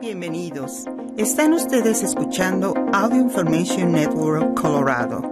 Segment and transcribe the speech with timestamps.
[0.00, 0.84] Bienvenidos.
[1.16, 5.22] Están ustedes escuchando Audio Information Network Colorado.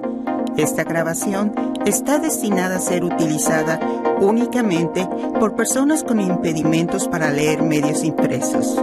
[0.56, 1.52] Esta grabación
[1.84, 3.78] está destinada a ser utilizada
[4.20, 5.06] únicamente
[5.38, 8.82] por personas con impedimentos para leer medios impresos.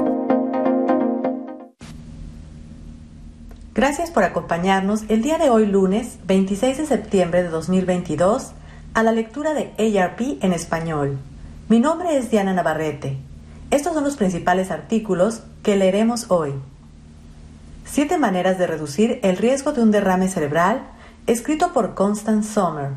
[3.73, 8.51] Gracias por acompañarnos el día de hoy lunes 26 de septiembre de 2022
[8.93, 11.17] a la lectura de ARP en español.
[11.69, 13.30] Mi nombre es Diana Navarrete.
[13.71, 16.53] Estos son los principales artículos que leeremos hoy.
[17.85, 20.83] Siete maneras de reducir el riesgo de un derrame cerebral,
[21.25, 22.89] escrito por Constance Sommer.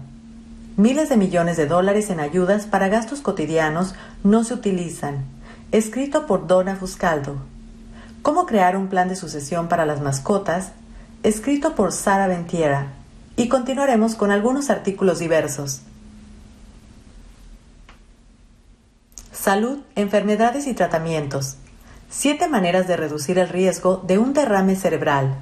[0.77, 5.24] Miles de millones de dólares en ayudas para gastos cotidianos no se utilizan,
[5.70, 7.37] escrito por Donna Fuscaldo.
[8.23, 10.73] Cómo crear un plan de sucesión para las mascotas,
[11.23, 12.88] escrito por Sara Ventiera.
[13.37, 15.82] Y continuaremos con algunos artículos diversos.
[19.45, 21.57] Salud, enfermedades y tratamientos.
[22.09, 25.35] Siete maneras de reducir el riesgo de un derrame cerebral.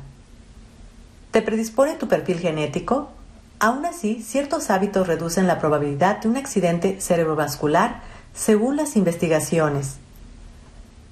[1.31, 3.13] ¿Te predispone tu perfil genético?
[3.61, 8.01] Aún así, ciertos hábitos reducen la probabilidad de un accidente cerebrovascular
[8.35, 9.99] según las investigaciones.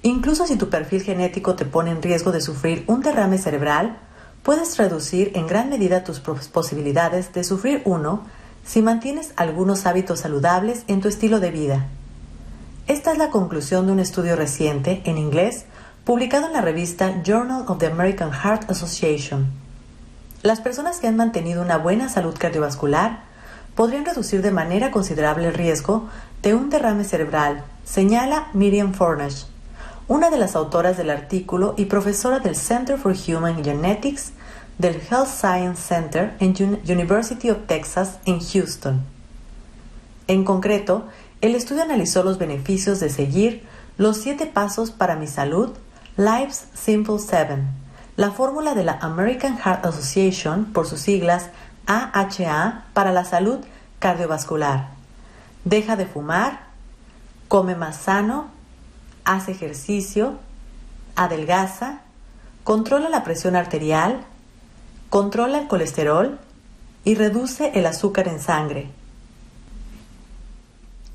[0.01, 3.99] Incluso si tu perfil genético te pone en riesgo de sufrir un derrame cerebral,
[4.43, 8.25] puedes reducir en gran medida tus posibilidades de sufrir uno
[8.65, 11.87] si mantienes algunos hábitos saludables en tu estilo de vida.
[12.87, 15.65] Esta es la conclusión de un estudio reciente, en inglés,
[16.03, 19.47] publicado en la revista Journal of the American Heart Association.
[20.41, 23.19] Las personas que han mantenido una buena salud cardiovascular
[23.75, 26.09] podrían reducir de manera considerable el riesgo
[26.41, 29.43] de un derrame cerebral, señala Miriam Fornash,
[30.07, 34.31] una de las autoras del artículo y profesora del Center for Human Genetics
[34.79, 36.55] del Health Science Center en
[36.89, 39.01] University of Texas en Houston.
[40.27, 41.05] En concreto,
[41.41, 45.71] el estudio analizó los beneficios de seguir los siete pasos para mi salud,
[46.15, 47.67] Life's Simple Seven,
[48.15, 51.49] la fórmula de la American Heart Association, por sus siglas
[51.87, 53.59] AHA, para la salud
[53.99, 54.89] cardiovascular.
[55.65, 56.67] Deja de fumar,
[57.47, 58.47] come más sano,
[59.25, 60.39] hace ejercicio,
[61.15, 62.01] adelgaza,
[62.63, 64.21] controla la presión arterial,
[65.09, 66.39] controla el colesterol
[67.03, 68.89] y reduce el azúcar en sangre.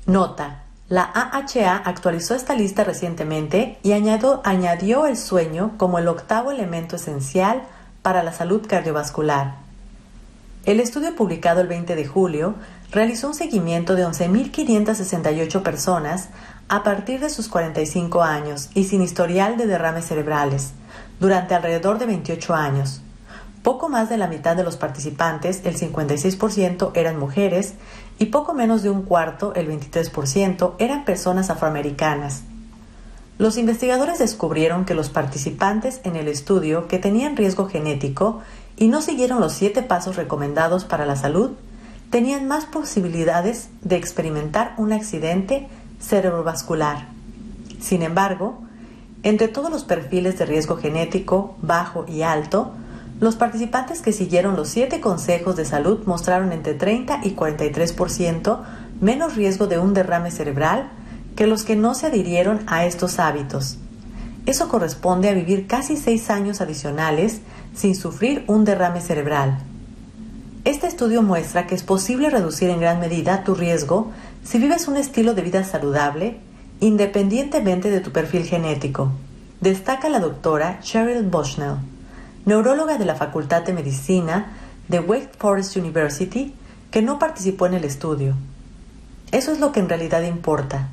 [0.07, 0.63] Nota.
[0.87, 7.63] La AHA actualizó esta lista recientemente y añadió, el sueño como el octavo elemento esencial
[8.03, 9.55] para la salud cardiovascular.
[10.65, 12.55] El estudio publicado el 20 de julio
[12.89, 16.29] realizó un seguimiento de 11.568 personas
[16.69, 20.71] a partir de sus 45 años y sin historial de derrames cerebrales,
[21.19, 23.01] durante alrededor de 28 años.
[23.61, 27.73] Poco más de la mitad de los participantes, el 56%, eran mujeres
[28.19, 32.43] y poco menos de un cuarto, el 23%, eran personas afroamericanas.
[33.37, 38.41] Los investigadores descubrieron que los participantes en el estudio que tenían riesgo genético
[38.77, 41.51] y no siguieron los siete pasos recomendados para la salud
[42.09, 45.67] tenían más posibilidades de experimentar un accidente
[45.99, 47.07] cerebrovascular.
[47.79, 48.59] Sin embargo,
[49.23, 52.71] entre todos los perfiles de riesgo genético bajo y alto,
[53.19, 58.59] los participantes que siguieron los siete consejos de salud mostraron entre 30 y 43%
[59.01, 60.89] menos riesgo de un derrame cerebral
[61.35, 63.77] que los que no se adhirieron a estos hábitos.
[64.45, 67.41] Eso corresponde a vivir casi seis años adicionales
[67.75, 69.59] sin sufrir un derrame cerebral.
[70.63, 74.11] Este estudio muestra que es posible reducir en gran medida tu riesgo
[74.43, 76.39] si vives un estilo de vida saludable
[76.79, 79.11] independientemente de tu perfil genético,
[79.61, 81.77] destaca la doctora Cheryl Bushnell
[82.47, 84.53] neuróloga de la Facultad de Medicina
[84.87, 86.55] de Wake Forest University,
[86.91, 88.35] que no participó en el estudio.
[89.33, 90.87] Eso es lo que en realidad importa.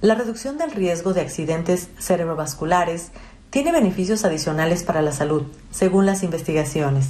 [0.00, 3.10] La reducción del riesgo de accidentes cerebrovasculares
[3.50, 5.42] tiene beneficios adicionales para la salud,
[5.72, 7.08] según las investigaciones.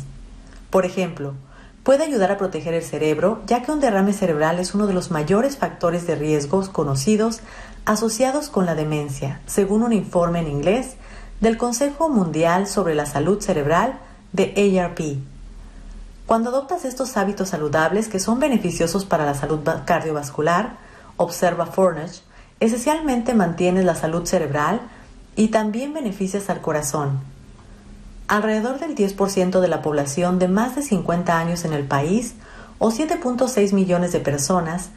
[0.70, 1.34] Por ejemplo,
[1.82, 5.10] puede ayudar a proteger el cerebro, ya que un derrame cerebral es uno de los
[5.10, 7.40] mayores factores de riesgos conocidos
[7.84, 10.96] asociados con la demencia, según un informe en inglés
[11.40, 13.98] del Consejo Mundial sobre la Salud Cerebral
[14.32, 15.18] de ARP.
[16.26, 20.76] Cuando adoptas estos hábitos saludables que son beneficiosos para la salud cardiovascular,
[21.16, 22.22] observa Fornage,
[22.58, 24.80] esencialmente mantienes la salud cerebral
[25.36, 27.20] y también beneficias al corazón.
[28.28, 32.34] Alrededor del 10% de la población de más de 50 años en el país,
[32.78, 34.90] o 7.6 millones de personas,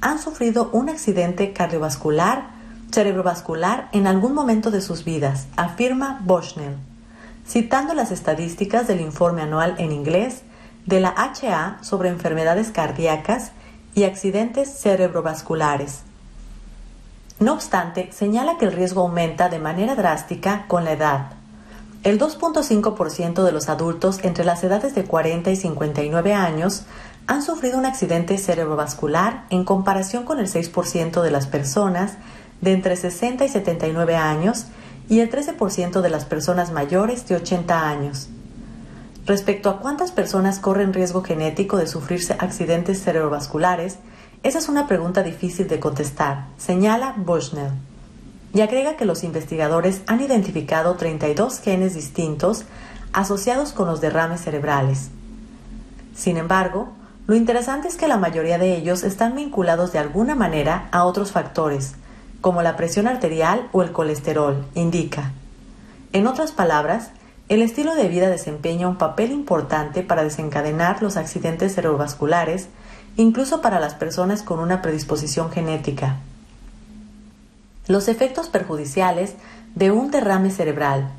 [0.00, 2.55] han sufrido un accidente cardiovascular
[2.96, 6.76] cerebrovascular en algún momento de sus vidas, afirma Bushnell,
[7.46, 10.44] citando las estadísticas del informe anual en inglés
[10.86, 13.52] de la HA sobre enfermedades cardíacas
[13.94, 16.04] y accidentes cerebrovasculares.
[17.38, 21.32] No obstante, señala que el riesgo aumenta de manera drástica con la edad.
[22.02, 26.86] El 2.5% de los adultos entre las edades de 40 y 59 años
[27.26, 32.16] han sufrido un accidente cerebrovascular en comparación con el 6% de las personas
[32.60, 34.66] de entre 60 y 79 años
[35.08, 38.28] y el 13% de las personas mayores de 80 años.
[39.26, 43.98] Respecto a cuántas personas corren riesgo genético de sufrirse accidentes cerebrovasculares,
[44.42, 47.72] esa es una pregunta difícil de contestar, señala Bushnell.
[48.54, 52.64] Y agrega que los investigadores han identificado 32 genes distintos
[53.12, 55.10] asociados con los derrames cerebrales.
[56.14, 56.92] Sin embargo,
[57.26, 61.32] lo interesante es que la mayoría de ellos están vinculados de alguna manera a otros
[61.32, 61.94] factores,
[62.40, 65.32] como la presión arterial o el colesterol, indica.
[66.12, 67.10] En otras palabras,
[67.48, 72.68] el estilo de vida desempeña un papel importante para desencadenar los accidentes cerebrovasculares,
[73.16, 76.16] incluso para las personas con una predisposición genética.
[77.86, 79.34] Los efectos perjudiciales
[79.76, 81.10] de un derrame cerebral.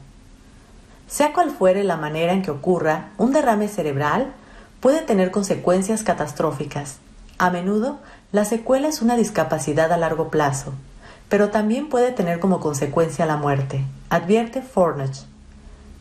[1.07, 4.33] Sea cual fuere la manera en que ocurra, un derrame cerebral
[4.81, 6.97] puede tener consecuencias catastróficas.
[7.37, 7.99] A menudo,
[8.33, 10.73] la secuela es una discapacidad a largo plazo,
[11.29, 15.25] pero también puede tener como consecuencia la muerte, advierte Fornage.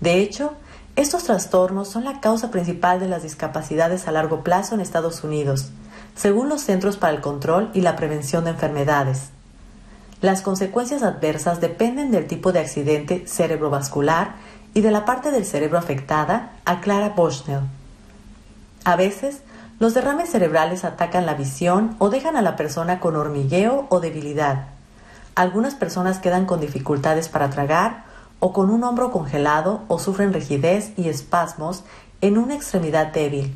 [0.01, 0.53] De hecho,
[0.95, 5.71] estos trastornos son la causa principal de las discapacidades a largo plazo en Estados Unidos,
[6.15, 9.31] según los Centros para el Control y la Prevención de Enfermedades.
[10.23, 14.37] Las consecuencias adversas dependen del tipo de accidente cerebrovascular
[14.73, 17.61] y de la parte del cerebro afectada, aclara Bushnell.
[18.85, 19.43] A veces,
[19.79, 24.69] los derrames cerebrales atacan la visión o dejan a la persona con hormigueo o debilidad.
[25.37, 28.05] Algunas personas quedan con dificultades para tragar
[28.39, 31.85] o con un hombro congelado o sufren rigidez y espasmos
[32.23, 33.55] en una extremidad débil.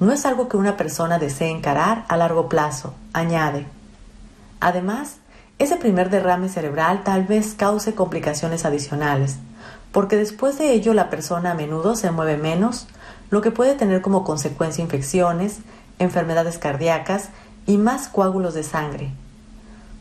[0.00, 3.66] No es algo que una persona desee encarar a largo plazo, añade.
[4.58, 5.18] Además,
[5.60, 9.36] ese primer derrame cerebral tal vez cause complicaciones adicionales,
[9.92, 12.88] porque después de ello la persona a menudo se mueve menos,
[13.30, 15.58] lo que puede tener como consecuencia infecciones,
[16.00, 17.28] enfermedades cardíacas
[17.66, 19.12] y más coágulos de sangre.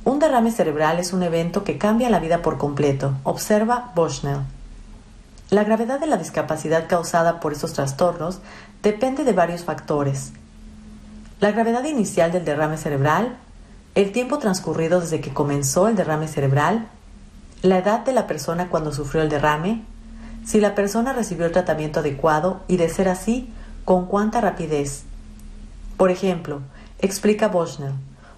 [0.08, 4.40] Un derrame cerebral es un evento que cambia la vida por completo, observa Bushnell.
[5.50, 8.40] La gravedad de la discapacidad causada por estos trastornos
[8.82, 10.32] depende de varios factores.
[11.42, 13.36] La gravedad inicial del derrame cerebral,
[13.96, 16.88] el tiempo transcurrido desde que comenzó el derrame cerebral,
[17.62, 19.84] la edad de la persona cuando sufrió el derrame,
[20.46, 23.52] si la persona recibió el tratamiento adecuado y de ser así,
[23.84, 25.04] con cuánta rapidez.
[25.98, 26.62] Por ejemplo,
[27.00, 27.96] explica Bushnell,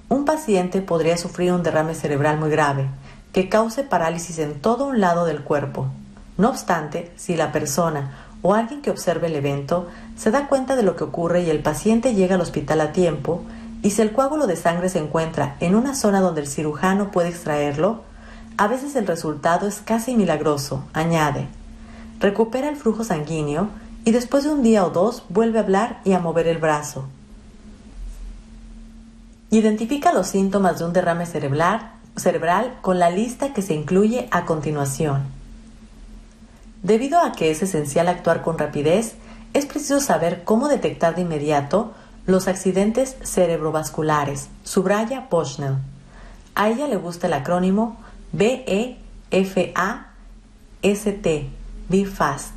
[0.10, 2.88] un paciente podría sufrir un derrame cerebral muy grave,
[3.32, 5.88] que cause parálisis en todo un lado del cuerpo.
[6.38, 8.12] No obstante, si la persona
[8.42, 11.60] o alguien que observe el evento se da cuenta de lo que ocurre y el
[11.60, 13.44] paciente llega al hospital a tiempo,
[13.82, 17.30] y si el coágulo de sangre se encuentra en una zona donde el cirujano puede
[17.30, 18.02] extraerlo,
[18.58, 21.48] a veces el resultado es casi milagroso, añade
[22.20, 23.70] recupera el flujo sanguíneo
[24.06, 27.06] y después de un día o dos vuelve a hablar y a mover el brazo.
[29.52, 31.92] Identifica los síntomas de un derrame cerebral,
[32.82, 35.24] con la lista que se incluye a continuación.
[36.84, 39.16] Debido a que es esencial actuar con rapidez,
[39.54, 41.94] es preciso saber cómo detectar de inmediato
[42.26, 45.78] los accidentes cerebrovasculares, subraya Bushnell.
[46.54, 47.98] A ella le gusta el acrónimo
[48.34, 48.98] BEFAST,
[51.90, 52.54] Be Fast,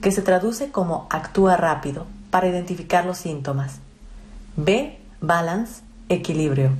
[0.00, 3.80] que se traduce como actúa rápido para identificar los síntomas.
[4.56, 4.98] B.
[5.20, 6.70] Balance, equilibrio.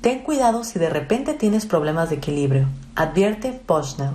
[0.00, 4.12] Ten cuidado si de repente tienes problemas de equilibrio, advierte Bushnell.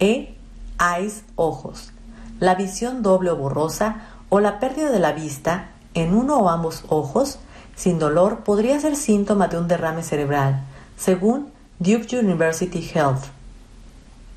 [0.00, 0.34] E.
[0.78, 1.92] Eyes, ojos.
[2.40, 6.84] La visión doble o borrosa o la pérdida de la vista en uno o ambos
[6.88, 7.38] ojos
[7.74, 10.62] sin dolor podría ser síntoma de un derrame cerebral,
[10.96, 13.24] según Duke University Health.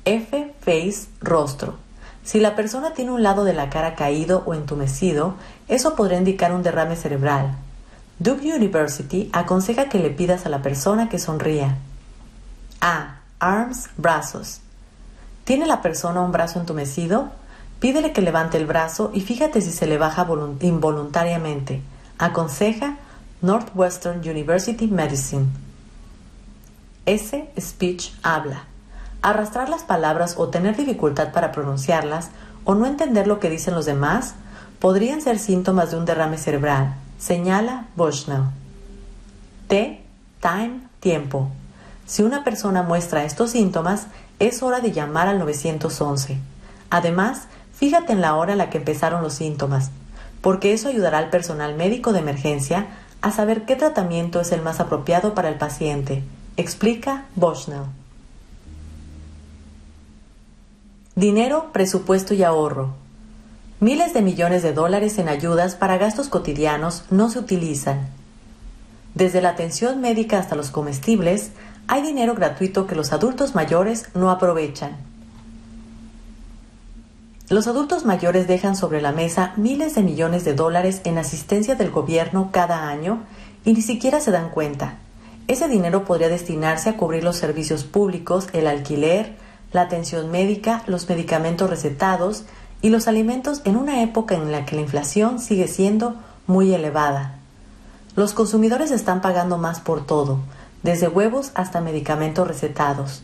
[0.04, 0.54] F.
[0.60, 1.74] Face, rostro.
[2.24, 5.34] Si la persona tiene un lado de la cara caído o entumecido,
[5.68, 7.56] eso podría indicar un derrame cerebral.
[8.18, 11.76] Duke University aconseja que le pidas a la persona que sonría.
[12.80, 13.16] A.
[13.40, 14.60] Arms, brazos.
[15.44, 17.30] ¿Tiene la persona un brazo entumecido?
[17.80, 20.26] Pídele que levante el brazo y fíjate si se le baja
[20.60, 21.82] involuntariamente.
[22.18, 22.96] Aconseja
[23.40, 25.46] Northwestern University Medicine.
[27.06, 27.50] S.
[27.58, 28.66] Speech habla.
[29.20, 32.30] Arrastrar las palabras o tener dificultad para pronunciarlas
[32.64, 34.34] o no entender lo que dicen los demás
[34.78, 38.46] podrían ser síntomas de un derrame cerebral, señala Bushnell.
[39.68, 40.02] T.
[40.40, 41.50] Time, tiempo.
[42.04, 44.08] Si una persona muestra estos síntomas,
[44.40, 46.38] es hora de llamar al 911.
[46.90, 47.42] Además,
[47.74, 49.90] fíjate en la hora en la que empezaron los síntomas,
[50.40, 52.88] porque eso ayudará al personal médico de emergencia
[53.20, 56.24] a saber qué tratamiento es el más apropiado para el paciente,
[56.56, 57.84] explica Bushnell.
[61.14, 63.01] Dinero, presupuesto y ahorro.
[63.82, 68.06] Miles de millones de dólares en ayudas para gastos cotidianos no se utilizan.
[69.16, 71.50] Desde la atención médica hasta los comestibles,
[71.88, 74.98] hay dinero gratuito que los adultos mayores no aprovechan.
[77.48, 81.90] Los adultos mayores dejan sobre la mesa miles de millones de dólares en asistencia del
[81.90, 83.24] gobierno cada año
[83.64, 84.98] y ni siquiera se dan cuenta.
[85.48, 89.34] Ese dinero podría destinarse a cubrir los servicios públicos, el alquiler,
[89.72, 92.44] la atención médica, los medicamentos recetados
[92.82, 97.36] y los alimentos en una época en la que la inflación sigue siendo muy elevada.
[98.16, 100.40] Los consumidores están pagando más por todo,
[100.82, 103.22] desde huevos hasta medicamentos recetados.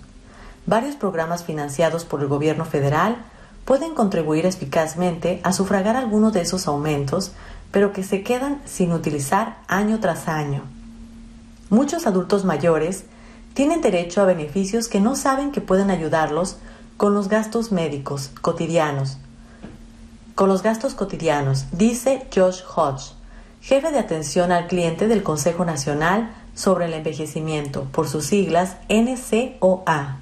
[0.65, 3.17] Varios programas financiados por el gobierno federal
[3.65, 7.33] pueden contribuir eficazmente a sufragar algunos de esos aumentos,
[7.71, 10.63] pero que se quedan sin utilizar año tras año.
[11.69, 13.05] Muchos adultos mayores
[13.53, 16.57] tienen derecho a beneficios que no saben que pueden ayudarlos
[16.97, 19.19] con los gastos médicos cotidianos.
[20.39, 23.11] Con los gastos cotidianos, dice Josh Hodge,
[23.61, 30.19] jefe de atención al cliente del Consejo Nacional sobre el Envejecimiento, por sus siglas NCOA.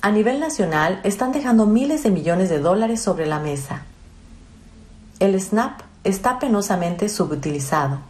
[0.00, 3.84] A nivel nacional están dejando miles de millones de dólares sobre la mesa.
[5.20, 8.00] El SNAP está penosamente subutilizado.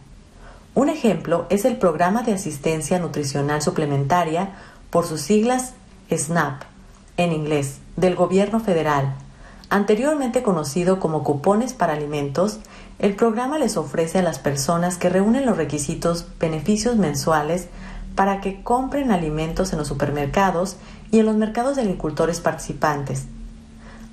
[0.73, 4.55] Un ejemplo es el Programa de Asistencia Nutricional Suplementaria,
[4.89, 5.73] por sus siglas
[6.09, 6.63] SNAP,
[7.17, 9.13] en inglés, del Gobierno Federal.
[9.73, 12.59] Anteriormente conocido como cupones para alimentos,
[12.99, 17.69] el programa les ofrece a las personas que reúnen los requisitos beneficios mensuales
[18.13, 20.75] para que compren alimentos en los supermercados
[21.11, 23.25] y en los mercados de agricultores participantes.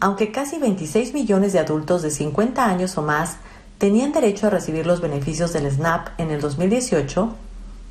[0.00, 3.36] Aunque casi 26 millones de adultos de 50 años o más
[3.76, 7.34] tenían derecho a recibir los beneficios del SNAP en el 2018,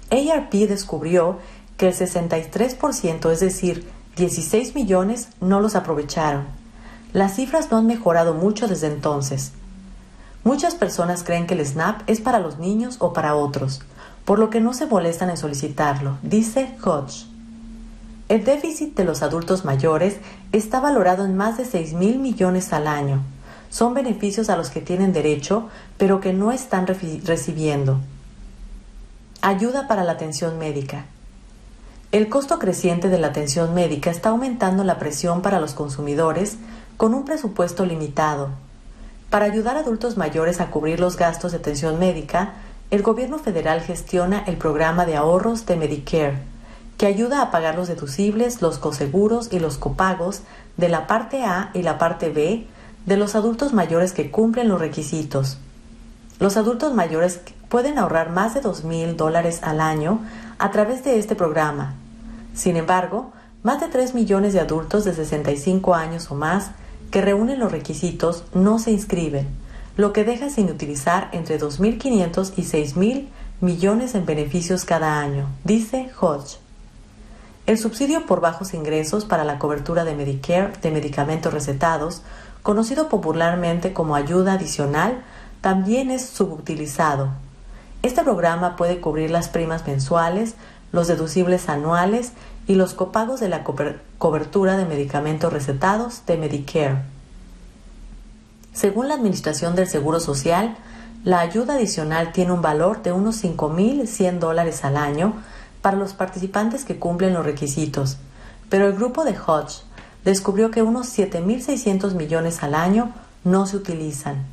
[0.10, 1.38] ARP descubrió
[1.78, 6.59] que el 63%, es decir, 16 millones, no los aprovecharon.
[7.14, 9.52] Las cifras no han mejorado mucho desde entonces.
[10.44, 13.82] Muchas personas creen que el SNAP es para los niños o para otros,
[14.26, 17.26] por lo que no se molestan en solicitarlo, dice Hodge.
[18.30, 20.18] El déficit de los adultos mayores
[20.52, 23.24] está valorado en más de 6 mil millones al año,
[23.70, 28.00] son beneficios a los que tienen derecho, pero que no están recibiendo.
[29.42, 31.06] Ayuda para la atención médica.
[32.12, 36.58] El costo creciente de la atención médica está aumentando la presión para los consumidores
[37.00, 38.50] con un presupuesto limitado.
[39.30, 42.56] Para ayudar a adultos mayores a cubrir los gastos de atención médica,
[42.92, 46.40] el gobierno federal gestiona el programa de ahorros de Medicare,
[46.98, 50.42] que ayuda a pagar los deducibles, los coseguros y los copagos
[50.76, 52.68] de la parte A y la parte B
[53.06, 55.58] de los adultos mayores que cumplen los requisitos.
[56.38, 57.40] Los adultos mayores
[57.70, 60.20] pueden ahorrar más de dos mil dólares al año
[60.58, 61.94] a través de este programa.
[62.54, 63.32] Sin embargo,
[63.64, 66.72] más de 3 millones de adultos de 65 años o más
[67.12, 69.48] que reúnen los requisitos no se inscriben,
[69.98, 73.28] lo que deja sin utilizar entre 2.500 y 6.000
[73.62, 76.60] millones en beneficios cada año, dice Hodge.
[77.66, 82.22] El subsidio por bajos ingresos para la cobertura de Medicare de medicamentos recetados
[82.64, 85.22] conocido popularmente como ayuda adicional,
[85.62, 87.30] también es subutilizado.
[88.02, 90.56] Este programa puede cubrir las primas mensuales,
[90.92, 92.32] los deducibles anuales
[92.68, 97.04] y los copagos de la cobertura de medicamentos recetados de Medicare.
[98.74, 100.76] Según la Administración del Seguro Social,
[101.24, 105.36] la ayuda adicional tiene un valor de unos 5.100 dólares al año
[105.82, 108.18] para los participantes que cumplen los requisitos,
[108.70, 109.84] pero el grupo de Hodge
[110.26, 113.14] descubrió que unos 7.600 millones al año
[113.46, 114.46] no se utilizan.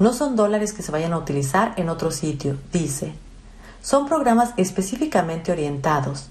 [0.00, 3.14] No son dólares que se vayan a utilizar en otro sitio, dice.
[3.82, 6.28] Son programas específicamente orientados.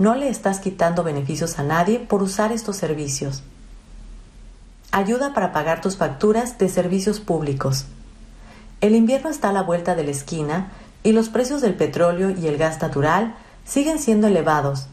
[0.00, 3.42] No le estás quitando beneficios a nadie por usar estos servicios.
[4.92, 7.84] Ayuda para pagar tus facturas de servicios públicos.
[8.80, 12.46] El invierno está a la vuelta de la esquina y los precios del petróleo y
[12.46, 13.34] el gas natural
[13.66, 14.86] siguen siendo elevados,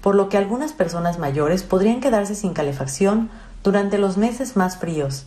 [0.00, 3.30] por lo que algunas personas mayores podrían quedarse sin calefacción
[3.64, 5.26] durante los meses más fríos.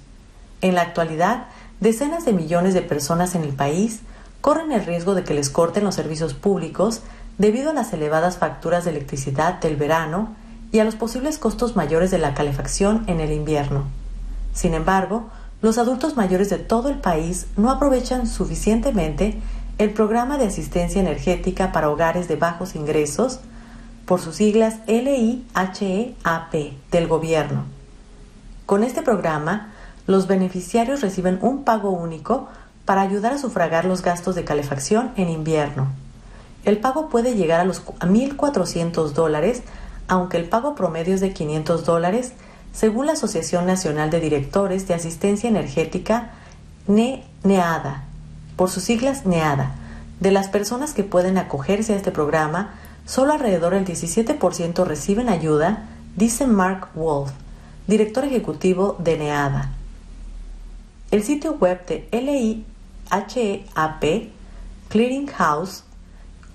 [0.62, 1.48] En la actualidad,
[1.82, 4.00] decenas de millones de personas en el país
[4.40, 7.02] corren el riesgo de que les corten los servicios públicos
[7.38, 10.36] debido a las elevadas facturas de electricidad del verano
[10.72, 13.86] y a los posibles costos mayores de la calefacción en el invierno.
[14.54, 15.30] Sin embargo,
[15.62, 19.40] los adultos mayores de todo el país no aprovechan suficientemente
[19.78, 23.40] el programa de asistencia energética para hogares de bajos ingresos
[24.06, 26.54] por sus siglas LIHEAP
[26.92, 27.66] del gobierno.
[28.66, 29.74] Con este programa,
[30.08, 32.48] los beneficiarios reciben un pago único
[32.86, 35.88] para ayudar a sufragar los gastos de calefacción en invierno.
[36.66, 39.62] El pago puede llegar a los 1.400 dólares,
[40.08, 42.34] aunque el pago promedio es de 500 dólares,
[42.74, 46.32] según la Asociación Nacional de Directores de Asistencia Energética,
[46.88, 48.04] NEADA,
[48.58, 49.76] por sus siglas NEADA.
[50.20, 52.74] De las personas que pueden acogerse a este programa,
[53.06, 57.32] solo alrededor del 17% reciben ayuda, dice Mark Wolf,
[57.88, 59.72] director ejecutivo de NEADA.
[61.12, 62.66] El sitio web de LIHEAP,
[64.90, 65.85] Clearing House,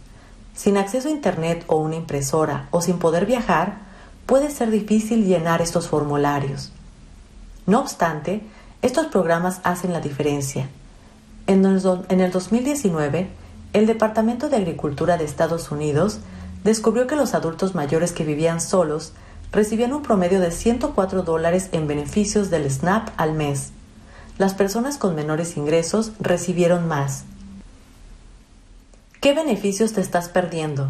[0.55, 3.79] Sin acceso a Internet o una impresora o sin poder viajar,
[4.25, 6.71] puede ser difícil llenar estos formularios.
[7.65, 8.41] No obstante,
[8.81, 10.69] estos programas hacen la diferencia.
[11.47, 13.29] En el 2019,
[13.73, 16.19] el Departamento de Agricultura de Estados Unidos
[16.63, 19.13] descubrió que los adultos mayores que vivían solos
[19.51, 23.71] recibían un promedio de 104 dólares en beneficios del SNAP al mes.
[24.37, 27.25] Las personas con menores ingresos recibieron más.
[29.21, 30.89] ¿Qué beneficios te estás perdiendo?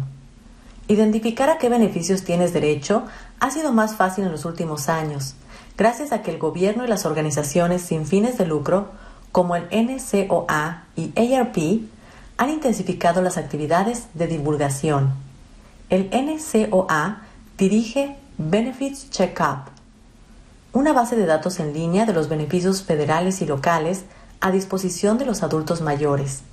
[0.88, 3.04] Identificar a qué beneficios tienes derecho
[3.40, 5.34] ha sido más fácil en los últimos años,
[5.76, 8.86] gracias a que el gobierno y las organizaciones sin fines de lucro,
[9.32, 11.82] como el NCOA y ARP,
[12.38, 15.12] han intensificado las actividades de divulgación.
[15.90, 17.24] El NCOA
[17.58, 19.68] dirige Benefits Checkup,
[20.72, 24.04] una base de datos en línea de los beneficios federales y locales
[24.40, 26.44] a disposición de los adultos mayores.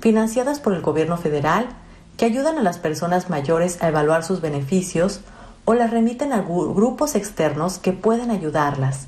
[0.00, 1.68] financiadas por el gobierno federal,
[2.16, 5.20] que ayudan a las personas mayores a evaluar sus beneficios
[5.68, 9.06] o las remiten a grupos externos que pueden ayudarlas.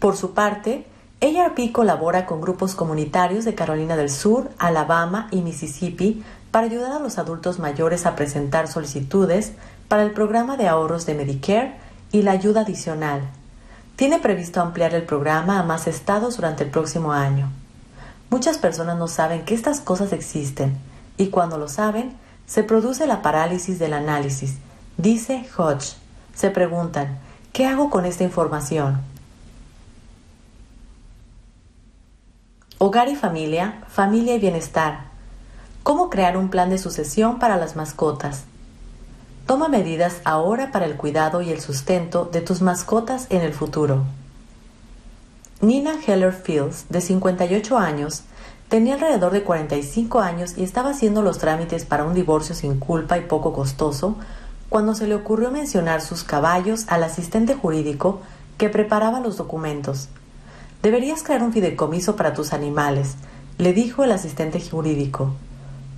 [0.00, 0.84] Por su parte,
[1.22, 6.98] ARP colabora con grupos comunitarios de Carolina del Sur, Alabama y Mississippi para ayudar a
[6.98, 9.52] los adultos mayores a presentar solicitudes
[9.92, 11.74] para el programa de ahorros de Medicare
[12.12, 13.28] y la ayuda adicional.
[13.94, 17.50] Tiene previsto ampliar el programa a más estados durante el próximo año.
[18.30, 20.78] Muchas personas no saben que estas cosas existen
[21.18, 24.56] y cuando lo saben, se produce la parálisis del análisis,
[24.96, 25.96] dice Hodge.
[26.34, 27.18] Se preguntan,
[27.52, 29.02] ¿qué hago con esta información?
[32.78, 35.00] Hogar y familia, familia y bienestar.
[35.82, 38.44] ¿Cómo crear un plan de sucesión para las mascotas?
[39.46, 44.04] Toma medidas ahora para el cuidado y el sustento de tus mascotas en el futuro.
[45.60, 48.22] Nina Heller Fields, de 58 años,
[48.68, 53.18] tenía alrededor de 45 años y estaba haciendo los trámites para un divorcio sin culpa
[53.18, 54.16] y poco costoso
[54.68, 58.20] cuando se le ocurrió mencionar sus caballos al asistente jurídico
[58.58, 60.08] que preparaba los documentos.
[60.82, 63.16] Deberías crear un fideicomiso para tus animales,
[63.58, 65.34] le dijo el asistente jurídico.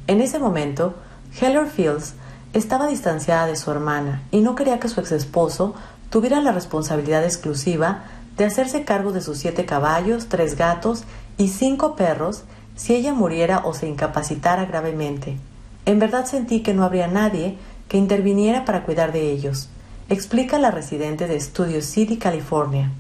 [0.07, 0.95] En ese momento,
[1.41, 2.15] Heller Fields
[2.55, 5.75] estaba distanciada de su hermana y no quería que su ex esposo
[6.09, 8.05] tuviera la responsabilidad exclusiva
[8.39, 11.05] de hacerse cargo de sus siete caballos, tres gatos
[11.37, 12.45] y cinco perros
[12.77, 15.37] si ella muriera o se incapacitara gravemente.
[15.85, 19.69] En verdad sentí que no habría nadie que interviniera para cuidar de ellos,
[20.09, 22.91] explica la residente de Studio City, California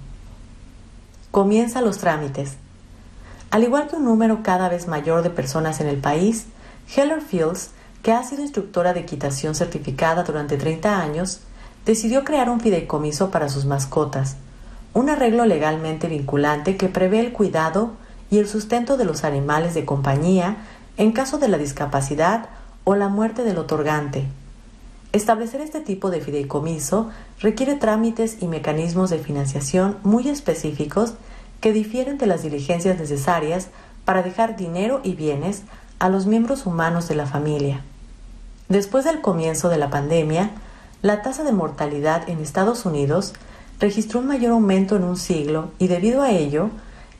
[1.34, 2.52] comienza los trámites.
[3.50, 6.46] Al igual que un número cada vez mayor de personas en el país,
[6.94, 7.72] Heller Fields,
[8.04, 11.40] que ha sido instructora de equitación certificada durante 30 años,
[11.86, 14.36] decidió crear un fideicomiso para sus mascotas.
[14.92, 17.94] un arreglo legalmente vinculante que prevé el cuidado
[18.30, 20.58] y el sustento de los animales de compañía
[20.98, 22.48] en caso de la discapacidad
[22.84, 24.26] o la muerte del otorgante.
[25.12, 31.14] Establecer este tipo de fideicomiso requiere trámites y mecanismos de financiación muy específicos
[31.60, 33.68] que difieren de las diligencias necesarias
[34.04, 35.62] para dejar dinero y bienes
[35.98, 37.82] a los miembros humanos de la familia.
[38.74, 40.50] Después del comienzo de la pandemia,
[41.00, 43.32] la tasa de mortalidad en Estados Unidos
[43.78, 46.70] registró un mayor aumento en un siglo y debido a ello,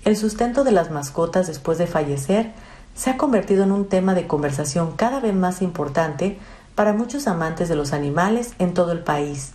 [0.05, 2.51] el sustento de las mascotas después de fallecer
[2.97, 6.39] se ha convertido en un tema de conversación cada vez más importante
[6.75, 9.53] para muchos amantes de los animales en todo el país.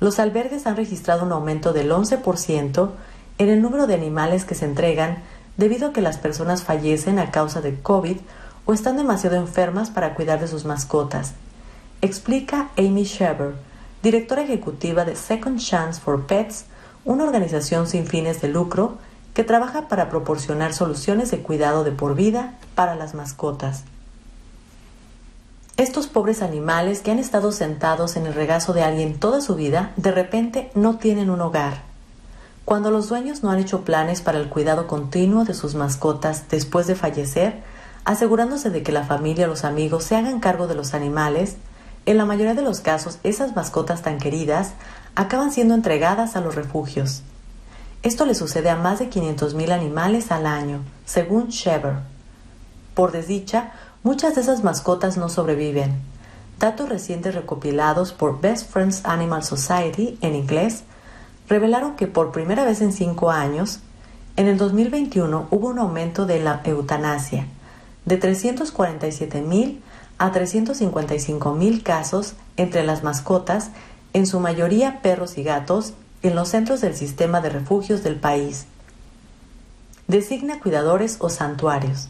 [0.00, 2.90] Los albergues han registrado un aumento del 11%
[3.38, 5.18] en el número de animales que se entregan
[5.56, 8.16] debido a que las personas fallecen a causa de COVID
[8.68, 11.32] o están demasiado enfermas para cuidar de sus mascotas.
[12.02, 13.54] Explica Amy Sheber,
[14.02, 16.66] directora ejecutiva de Second Chance for Pets,
[17.06, 18.98] una organización sin fines de lucro
[19.32, 23.84] que trabaja para proporcionar soluciones de cuidado de por vida para las mascotas.
[25.78, 29.92] Estos pobres animales que han estado sentados en el regazo de alguien toda su vida,
[29.96, 31.84] de repente no tienen un hogar.
[32.66, 36.86] Cuando los dueños no han hecho planes para el cuidado continuo de sus mascotas después
[36.86, 37.62] de fallecer,
[38.08, 41.56] asegurándose de que la familia o los amigos se hagan cargo de los animales,
[42.06, 44.72] en la mayoría de los casos esas mascotas tan queridas
[45.14, 47.22] acaban siendo entregadas a los refugios.
[48.02, 51.96] Esto le sucede a más de 500.000 animales al año, según Shever.
[52.94, 53.72] Por desdicha,
[54.04, 56.00] Muchas de esas mascotas no sobreviven.
[56.60, 60.84] Datos recientes recopilados por Best Friends Animal Society en inglés
[61.48, 63.80] revelaron que por primera vez en cinco años,
[64.36, 67.48] en el 2021 hubo un aumento de la eutanasia,
[68.08, 69.80] de 347.000
[70.16, 73.70] a 355.000 casos entre las mascotas,
[74.14, 75.92] en su mayoría perros y gatos,
[76.22, 78.66] en los centros del sistema de refugios del país.
[80.08, 82.08] Designa cuidadores o santuarios.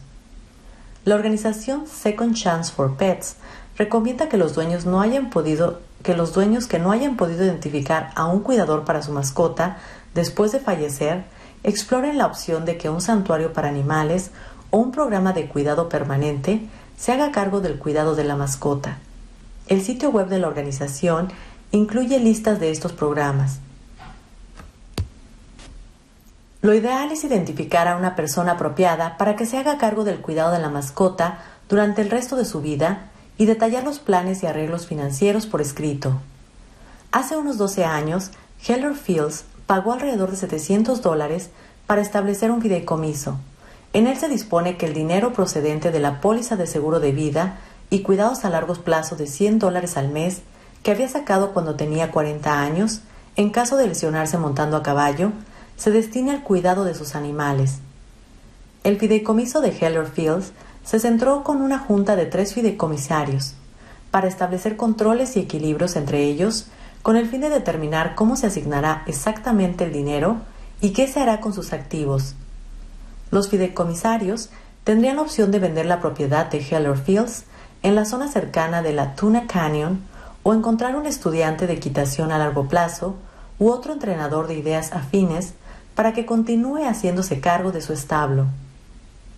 [1.03, 3.35] La organización Second Chance for Pets
[3.77, 8.11] recomienda que los dueños no hayan podido que los dueños que no hayan podido identificar
[8.15, 9.79] a un cuidador para su mascota
[10.13, 11.25] después de fallecer
[11.63, 14.31] exploren la opción de que un santuario para animales
[14.71, 16.61] o un programa de cuidado permanente
[16.97, 18.97] se haga cargo del cuidado de la mascota.
[19.67, 21.29] El sitio web de la organización
[21.71, 23.59] incluye listas de estos programas.
[26.61, 30.51] Lo ideal es identificar a una persona apropiada para que se haga cargo del cuidado
[30.51, 34.85] de la mascota durante el resto de su vida y detallar los planes y arreglos
[34.85, 36.19] financieros por escrito.
[37.11, 38.31] Hace unos 12 años,
[38.67, 41.49] Heller Fields pagó alrededor de 700 dólares
[41.87, 43.39] para establecer un fideicomiso.
[43.91, 47.59] En él se dispone que el dinero procedente de la póliza de seguro de vida
[47.89, 50.41] y cuidados a largo plazo de 100 dólares al mes
[50.83, 53.01] que había sacado cuando tenía 40 años,
[53.35, 55.31] en caso de lesionarse montando a caballo,
[55.75, 57.79] se destine al cuidado de sus animales.
[58.83, 60.51] El fideicomiso de Heller Fields
[60.83, 63.55] se centró con una junta de tres fideicomisarios
[64.11, 66.67] para establecer controles y equilibrios entre ellos
[67.01, 70.37] con el fin de determinar cómo se asignará exactamente el dinero
[70.79, 72.35] y qué se hará con sus activos.
[73.31, 74.49] Los fideicomisarios
[74.83, 77.45] tendrían la opción de vender la propiedad de Heller Fields
[77.83, 80.01] en la zona cercana de la Tuna Canyon
[80.43, 83.15] o encontrar un estudiante de equitación a largo plazo
[83.59, 85.53] u otro entrenador de ideas afines
[85.95, 88.45] para que continúe haciéndose cargo de su establo.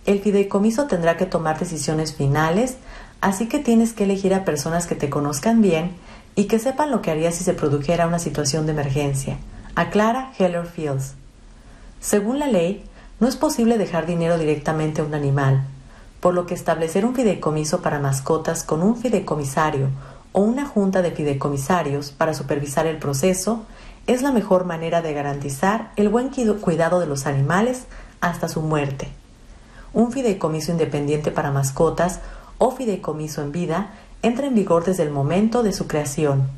[0.06, 2.76] El fideicomiso tendrá que tomar decisiones finales,
[3.20, 5.92] así que tienes que elegir a personas que te conozcan bien
[6.34, 9.38] y que sepan lo que haría si se produjera una situación de emergencia,
[9.74, 11.14] aclara Heller Fields.
[12.00, 12.84] Según la ley,
[13.22, 15.62] no es posible dejar dinero directamente a un animal,
[16.18, 19.90] por lo que establecer un fideicomiso para mascotas con un fideicomisario
[20.32, 23.62] o una junta de fideicomisarios para supervisar el proceso
[24.08, 27.84] es la mejor manera de garantizar el buen cuidado de los animales
[28.20, 29.06] hasta su muerte.
[29.92, 32.18] Un fideicomiso independiente para mascotas
[32.58, 33.90] o fideicomiso en vida
[34.22, 36.48] entra en vigor desde el momento de su creación.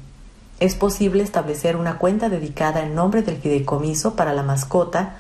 [0.61, 5.17] Es posible establecer una cuenta dedicada en nombre del fideicomiso para la mascota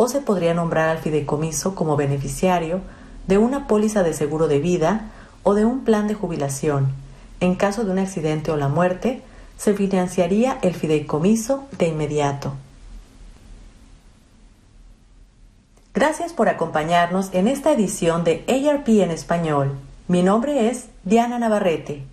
[0.00, 2.82] o se podría nombrar al fideicomiso como beneficiario
[3.26, 5.10] de una póliza de seguro de vida
[5.42, 6.94] o de un plan de jubilación
[7.40, 9.22] en caso de un accidente o la muerte
[9.56, 12.54] se financiaría el fideicomiso de inmediato.
[15.94, 19.72] Gracias por acompañarnos en esta edición de ARP en español.
[20.06, 22.04] Mi nombre es Diana Navarrete.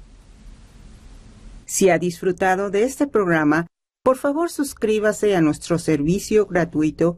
[1.67, 3.67] Si ha disfrutado de este programa,
[4.03, 7.17] por favor suscríbase a nuestro servicio gratuito